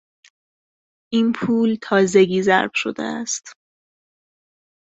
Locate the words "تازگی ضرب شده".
1.81-3.03